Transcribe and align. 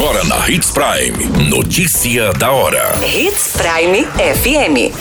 Agora 0.00 0.24
na 0.24 0.48
Hits 0.48 0.70
Prime. 0.70 1.50
Notícia 1.50 2.32
da 2.32 2.50
hora. 2.50 2.98
Hits 3.04 3.52
Prime 3.52 4.06
FM. 4.06 4.94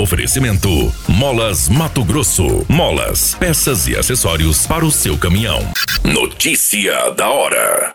Oferecimento: 0.00 0.90
Molas 1.06 1.68
Mato 1.68 2.02
Grosso. 2.02 2.64
Molas, 2.66 3.34
peças 3.34 3.86
e 3.86 3.94
acessórios 3.94 4.66
para 4.66 4.82
o 4.82 4.90
seu 4.90 5.18
caminhão. 5.18 5.60
Notícia 6.02 7.10
da 7.10 7.28
hora. 7.28 7.92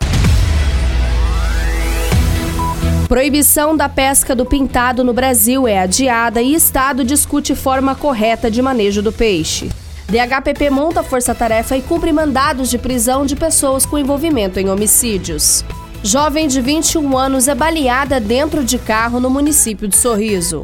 Proibição 3.08 3.76
da 3.76 3.88
pesca 3.88 4.36
do 4.36 4.46
pintado 4.46 5.02
no 5.02 5.12
Brasil 5.12 5.66
é 5.66 5.80
adiada 5.80 6.40
e 6.40 6.54
Estado 6.54 7.02
discute 7.02 7.56
forma 7.56 7.96
correta 7.96 8.48
de 8.48 8.62
manejo 8.62 9.02
do 9.02 9.10
peixe. 9.10 9.68
DHPP 10.08 10.70
monta 10.70 11.02
força-tarefa 11.02 11.76
e 11.76 11.82
cumpre 11.82 12.12
mandados 12.12 12.70
de 12.70 12.78
prisão 12.78 13.26
de 13.26 13.34
pessoas 13.34 13.84
com 13.84 13.98
envolvimento 13.98 14.60
em 14.60 14.70
homicídios. 14.70 15.64
Jovem 16.06 16.46
de 16.46 16.60
21 16.60 17.16
anos 17.16 17.48
é 17.48 17.54
baleada 17.54 18.20
dentro 18.20 18.62
de 18.62 18.78
carro 18.78 19.18
no 19.18 19.30
município 19.30 19.88
de 19.88 19.96
Sorriso. 19.96 20.60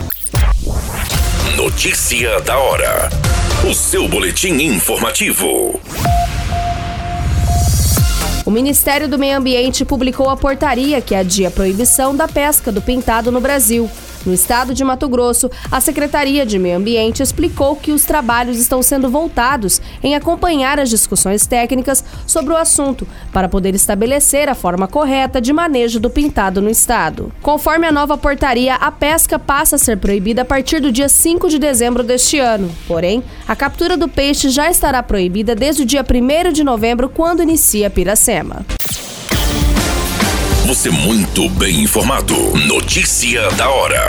Notícia 1.57 2.39
da 2.43 2.59
hora. 2.59 3.09
O 3.67 3.73
seu 3.73 4.07
boletim 4.07 4.53
informativo. 4.63 5.81
O 8.45 8.51
Ministério 8.51 9.09
do 9.09 9.19
Meio 9.19 9.39
Ambiente 9.39 9.83
publicou 9.83 10.29
a 10.29 10.37
portaria 10.37 11.01
que 11.01 11.15
adia 11.15 11.49
a 11.49 11.51
proibição 11.51 12.15
da 12.15 12.29
pesca 12.29 12.71
do 12.71 12.83
pintado 12.83 13.33
no 13.33 13.41
Brasil. 13.41 13.91
No 14.25 14.35
estado 14.35 14.75
de 14.75 14.85
Mato 14.85 15.09
Grosso, 15.09 15.51
a 15.71 15.81
Secretaria 15.81 16.45
de 16.45 16.59
Meio 16.59 16.77
Ambiente 16.77 17.23
explicou 17.23 17.75
que 17.75 17.93
os 17.93 18.05
trabalhos 18.05 18.59
estão 18.59 18.83
sendo 18.83 19.09
voltados 19.09 19.81
em 20.03 20.15
acompanhar 20.15 20.79
as 20.79 20.91
discussões 20.91 21.47
técnicas 21.47 22.05
sobre 22.27 22.53
o 22.53 22.57
assunto, 22.57 23.07
para 23.33 23.49
poder 23.49 23.75
estabelecer 23.75 24.49
a 24.49 24.55
forma 24.55 24.87
correta 24.87 25.41
de 25.41 25.53
manejo 25.53 25.99
do 25.99 26.11
pintado 26.11 26.61
no 26.61 26.69
estado. 26.69 27.33
Conforme 27.41 27.87
a 27.87 27.93
nova 27.93 28.19
portaria, 28.19 28.75
a 28.75 28.91
pesca 28.91 29.39
passa 29.39 29.77
a 29.77 29.79
ser 29.79 29.97
proibida 29.97 30.43
a 30.43 30.45
partir 30.45 30.81
do 30.81 30.93
dia 30.93 31.09
5 31.09 31.49
de 31.49 31.59
dezembro 31.59 32.03
deste 32.03 32.39
ano. 32.39 32.71
Porém, 32.87 33.23
a 33.49 33.57
captura 33.57 33.97
do 33.97 34.09
peixe 34.09 34.51
já 34.51 34.71
estará 34.71 35.03
proibida 35.03 35.55
desde 35.55 35.83
o 35.83 35.87
dia 35.87 36.05
1 36.05 36.53
de 36.53 36.63
novembro, 36.63 37.09
quando 37.09 37.43
inicia 37.43 37.87
a 37.87 37.91
piracema. 37.91 38.67
Você 40.71 40.89
muito 40.89 41.49
bem 41.49 41.81
informado. 41.81 42.33
Notícia 42.69 43.51
da 43.57 43.69
hora. 43.69 44.09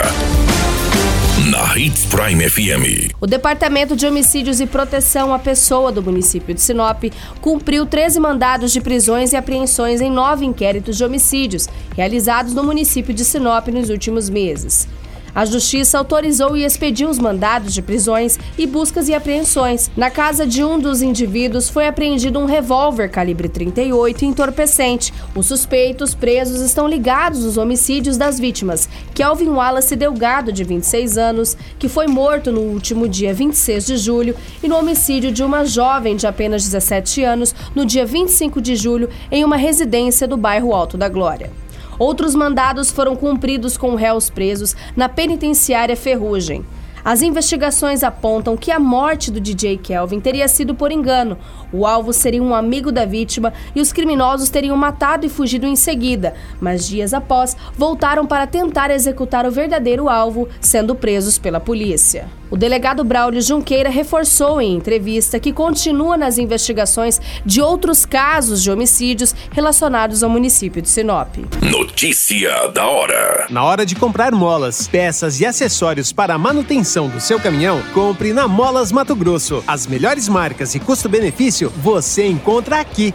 Na 1.50 1.76
Hits 1.76 2.06
Prime 2.06 2.48
FM. 2.48 3.12
O 3.20 3.26
Departamento 3.26 3.96
de 3.96 4.06
Homicídios 4.06 4.60
e 4.60 4.66
Proteção 4.68 5.34
à 5.34 5.40
Pessoa 5.40 5.90
do 5.90 6.00
município 6.00 6.54
de 6.54 6.60
Sinop 6.60 7.02
cumpriu 7.40 7.84
13 7.84 8.20
mandados 8.20 8.70
de 8.70 8.80
prisões 8.80 9.32
e 9.32 9.36
apreensões 9.36 10.00
em 10.00 10.08
nove 10.08 10.44
inquéritos 10.44 10.96
de 10.96 11.04
homicídios 11.04 11.68
realizados 11.96 12.54
no 12.54 12.62
município 12.62 13.12
de 13.12 13.24
Sinop 13.24 13.66
nos 13.66 13.90
últimos 13.90 14.30
meses. 14.30 14.86
A 15.34 15.46
Justiça 15.46 15.96
autorizou 15.96 16.54
e 16.56 16.64
expediu 16.64 17.08
os 17.08 17.18
mandados 17.18 17.72
de 17.72 17.80
prisões 17.80 18.38
e 18.58 18.66
buscas 18.66 19.08
e 19.08 19.14
apreensões. 19.14 19.90
Na 19.96 20.10
casa 20.10 20.46
de 20.46 20.62
um 20.62 20.78
dos 20.78 21.00
indivíduos 21.00 21.70
foi 21.70 21.86
apreendido 21.86 22.38
um 22.38 22.44
revólver 22.44 23.08
calibre 23.08 23.48
38 23.48 24.26
entorpecente. 24.26 25.12
Os 25.34 25.46
suspeitos 25.46 26.14
presos 26.14 26.60
estão 26.60 26.86
ligados 26.86 27.46
aos 27.46 27.56
homicídios 27.56 28.18
das 28.18 28.38
vítimas, 28.38 28.88
Kelvin 29.14 29.48
Wallace 29.48 29.96
Delgado, 29.96 30.52
de 30.52 30.64
26 30.64 31.16
anos, 31.16 31.56
que 31.78 31.88
foi 31.88 32.06
morto 32.06 32.52
no 32.52 32.60
último 32.60 33.08
dia 33.08 33.32
26 33.32 33.86
de 33.86 33.96
julho, 33.96 34.36
e 34.62 34.68
no 34.68 34.76
homicídio 34.76 35.32
de 35.32 35.42
uma 35.42 35.64
jovem 35.64 36.14
de 36.14 36.26
apenas 36.26 36.62
17 36.62 37.24
anos, 37.24 37.54
no 37.74 37.86
dia 37.86 38.04
25 38.04 38.60
de 38.60 38.76
julho, 38.76 39.08
em 39.30 39.44
uma 39.44 39.56
residência 39.56 40.28
do 40.28 40.36
bairro 40.36 40.74
Alto 40.74 40.98
da 40.98 41.08
Glória. 41.08 41.61
Outros 42.02 42.34
mandados 42.34 42.90
foram 42.90 43.14
cumpridos 43.14 43.76
com 43.76 43.94
réus 43.94 44.28
presos 44.28 44.74
na 44.96 45.08
penitenciária 45.08 45.96
Ferrugem. 45.96 46.66
As 47.04 47.22
investigações 47.22 48.02
apontam 48.02 48.56
que 48.56 48.72
a 48.72 48.80
morte 48.80 49.30
do 49.30 49.38
DJ 49.38 49.76
Kelvin 49.76 50.18
teria 50.18 50.48
sido 50.48 50.74
por 50.74 50.90
engano. 50.90 51.38
O 51.72 51.86
alvo 51.86 52.12
seria 52.12 52.42
um 52.42 52.56
amigo 52.56 52.90
da 52.90 53.04
vítima 53.04 53.52
e 53.72 53.80
os 53.80 53.92
criminosos 53.92 54.50
teriam 54.50 54.76
matado 54.76 55.26
e 55.26 55.28
fugido 55.28 55.64
em 55.64 55.76
seguida, 55.76 56.34
mas 56.60 56.88
dias 56.88 57.14
após 57.14 57.56
voltaram 57.78 58.26
para 58.26 58.48
tentar 58.48 58.90
executar 58.90 59.46
o 59.46 59.52
verdadeiro 59.52 60.08
alvo, 60.08 60.48
sendo 60.60 60.96
presos 60.96 61.38
pela 61.38 61.60
polícia. 61.60 62.41
O 62.52 62.56
delegado 62.56 63.02
Braulio 63.02 63.40
Junqueira 63.40 63.88
reforçou 63.88 64.60
em 64.60 64.74
entrevista 64.76 65.40
que 65.40 65.54
continua 65.54 66.18
nas 66.18 66.36
investigações 66.36 67.18
de 67.46 67.62
outros 67.62 68.04
casos 68.04 68.62
de 68.62 68.70
homicídios 68.70 69.34
relacionados 69.52 70.22
ao 70.22 70.28
município 70.28 70.82
de 70.82 70.90
Sinop. 70.90 71.34
Notícia 71.62 72.68
da 72.68 72.86
hora. 72.86 73.46
Na 73.48 73.64
hora 73.64 73.86
de 73.86 73.94
comprar 73.94 74.32
molas, 74.32 74.86
peças 74.86 75.40
e 75.40 75.46
acessórios 75.46 76.12
para 76.12 76.34
a 76.34 76.38
manutenção 76.38 77.08
do 77.08 77.22
seu 77.22 77.40
caminhão, 77.40 77.80
compre 77.94 78.34
na 78.34 78.46
Molas 78.46 78.92
Mato 78.92 79.16
Grosso. 79.16 79.64
As 79.66 79.86
melhores 79.86 80.28
marcas 80.28 80.74
e 80.74 80.78
custo-benefício 80.78 81.72
você 81.78 82.26
encontra 82.26 82.80
aqui. 82.80 83.14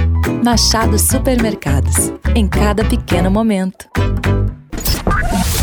Machado 0.43 0.97
Supermercados. 0.97 2.11
Em 2.35 2.47
cada 2.47 2.83
pequeno 2.83 3.29
momento. 3.29 3.87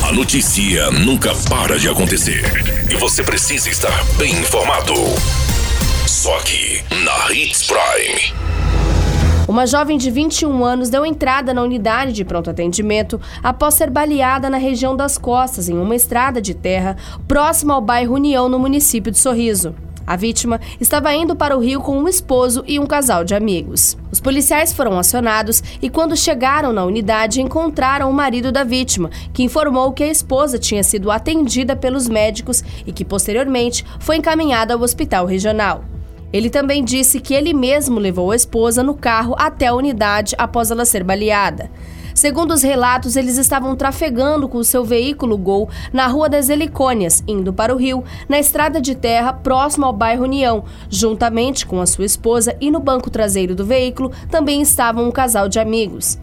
A 0.07 0.13
notícia 0.13 0.89
nunca 0.93 1.35
para 1.51 1.77
de 1.77 1.89
acontecer. 1.89 2.45
E 2.89 2.95
você 2.95 3.25
precisa 3.25 3.69
estar 3.69 4.05
bem 4.17 4.31
informado. 4.31 4.95
Só 6.07 6.33
aqui, 6.39 6.81
na 7.05 7.35
Hits 7.35 7.67
Prime. 7.67 8.33
Uma 9.49 9.67
jovem 9.67 9.99
de 9.99 10.13
21 10.13 10.65
anos 10.65 10.91
deu 10.91 11.05
entrada 11.05 11.53
na 11.53 11.63
unidade 11.63 12.13
de 12.13 12.25
pronto 12.25 12.49
atendimento 12.49 13.21
após 13.43 13.75
ser 13.75 13.91
baleada 13.91 14.49
na 14.49 14.59
região 14.59 14.95
das 14.95 15.19
costas, 15.19 15.69
em 15.69 15.77
uma 15.77 15.97
estrada 15.97 16.41
de 16.41 16.55
terra 16.55 16.97
próxima 17.27 17.75
ao 17.75 17.81
bairro 17.81 18.15
União, 18.15 18.49
no 18.49 18.61
município 18.61 19.11
de 19.11 19.19
Sorriso. 19.19 19.75
A 20.09 20.17
vítima 20.17 20.59
estava 20.81 21.15
indo 21.15 21.37
para 21.37 21.55
o 21.55 21.61
Rio 21.61 21.83
com 21.83 21.99
um 21.99 22.09
esposo 22.09 22.65
e 22.67 22.79
um 22.79 22.87
casal 22.87 23.25
de 23.25 23.35
amigos. 23.35 23.95
Os 24.11 24.19
policiais 24.19 24.73
foram 24.73 24.99
acionados 24.99 25.63
e, 25.83 25.91
quando 25.91 26.17
chegaram 26.17 26.73
na 26.73 26.83
unidade, 26.83 27.43
encontraram 27.43 28.09
o 28.09 28.15
marido 28.15 28.51
da 28.51 28.65
vítima, 28.65 29.11
que 29.35 29.43
informou 29.43 29.93
que 29.93 30.03
a 30.03 30.09
esposa 30.09 30.59
tinha 30.59 30.83
sido 30.83 31.11
atendida 31.11 31.77
pelos 31.77 32.09
médicos 32.09 32.65
e 32.87 32.91
que, 32.91 33.05
posteriormente, 33.05 33.85
foi 34.01 34.17
encaminhada 34.17 34.73
ao 34.73 34.81
hospital 34.81 35.27
regional. 35.27 35.85
Ele 36.33 36.49
também 36.49 36.83
disse 36.83 37.21
que 37.21 37.35
ele 37.35 37.53
mesmo 37.53 38.01
levou 38.01 38.31
a 38.31 38.37
esposa 38.37 38.83
no 38.83 38.95
carro 38.95 39.35
até 39.37 39.67
a 39.67 39.75
unidade 39.75 40.35
após 40.39 40.71
ela 40.71 40.87
ser 40.87 41.05
baleada. 41.05 41.71
Segundo 42.19 42.53
os 42.53 42.65
relatos, 42.65 43.15
eles 43.15 43.39
estavam 43.39 43.77
trafegando 43.77 44.49
com 44.49 44.59
o 44.59 44.65
seu 44.65 44.85
veículo 44.85 45.39
Gol 45.39 45.69
na 45.93 46.09
Rua 46.09 46.29
das 46.29 46.49
Helicônias, 46.49 47.23
indo 47.29 47.53
para 47.53 47.73
o 47.73 47.79
Rio, 47.79 48.03
na 48.29 48.41
estrada 48.41 48.81
de 48.81 48.97
terra 48.97 49.33
próximo 49.33 49.87
ao 49.87 49.93
bairro 49.93 50.25
União. 50.25 50.65
Juntamente 50.91 51.65
com 51.65 51.81
a 51.81 51.87
sua 51.87 52.05
esposa 52.05 52.57
e 52.61 52.73
no 52.73 52.81
banco 52.81 53.09
traseiro 53.09 53.55
do 53.55 53.65
veículo 53.65 54.11
também 54.29 54.61
estavam 54.61 55.07
um 55.07 55.13
casal 55.13 55.49
de 55.49 55.61
amigos. 55.61 56.19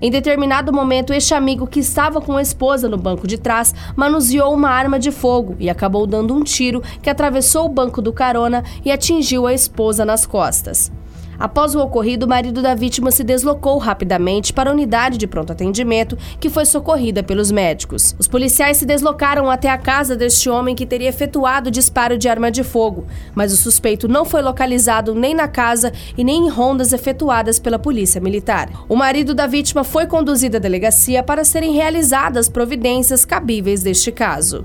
Em 0.00 0.10
determinado 0.10 0.72
momento, 0.72 1.12
este 1.12 1.34
amigo 1.34 1.66
que 1.66 1.80
estava 1.80 2.22
com 2.22 2.38
a 2.38 2.40
esposa 2.40 2.88
no 2.88 2.96
banco 2.96 3.26
de 3.26 3.36
trás 3.36 3.74
manuseou 3.94 4.54
uma 4.54 4.70
arma 4.70 4.98
de 4.98 5.10
fogo 5.10 5.56
e 5.60 5.68
acabou 5.68 6.06
dando 6.06 6.34
um 6.34 6.42
tiro 6.42 6.82
que 7.02 7.10
atravessou 7.10 7.66
o 7.66 7.68
banco 7.68 8.00
do 8.00 8.14
carona 8.14 8.64
e 8.82 8.90
atingiu 8.90 9.46
a 9.46 9.52
esposa 9.52 10.06
nas 10.06 10.24
costas. 10.24 10.90
Após 11.38 11.74
o 11.74 11.80
ocorrido, 11.80 12.26
o 12.26 12.28
marido 12.28 12.60
da 12.60 12.74
vítima 12.74 13.10
se 13.10 13.22
deslocou 13.22 13.78
rapidamente 13.78 14.52
para 14.52 14.70
a 14.70 14.72
unidade 14.72 15.16
de 15.16 15.26
pronto 15.26 15.52
atendimento, 15.52 16.18
que 16.40 16.50
foi 16.50 16.66
socorrida 16.66 17.22
pelos 17.22 17.50
médicos. 17.52 18.16
Os 18.18 18.26
policiais 18.26 18.78
se 18.78 18.86
deslocaram 18.86 19.48
até 19.48 19.70
a 19.70 19.78
casa 19.78 20.16
deste 20.16 20.50
homem 20.50 20.74
que 20.74 20.86
teria 20.86 21.08
efetuado 21.08 21.70
disparo 21.70 22.18
de 22.18 22.28
arma 22.28 22.50
de 22.50 22.64
fogo, 22.64 23.06
mas 23.34 23.52
o 23.52 23.56
suspeito 23.56 24.08
não 24.08 24.24
foi 24.24 24.42
localizado 24.42 25.14
nem 25.14 25.34
na 25.34 25.46
casa 25.46 25.92
e 26.16 26.24
nem 26.24 26.46
em 26.46 26.50
rondas 26.50 26.92
efetuadas 26.92 27.58
pela 27.58 27.78
polícia 27.78 28.20
militar. 28.20 28.68
O 28.88 28.96
marido 28.96 29.34
da 29.34 29.46
vítima 29.46 29.84
foi 29.84 30.06
conduzido 30.06 30.56
à 30.56 30.60
delegacia 30.60 31.22
para 31.22 31.44
serem 31.44 31.72
realizadas 31.72 32.48
providências 32.48 33.24
cabíveis 33.24 33.82
deste 33.82 34.10
caso 34.10 34.64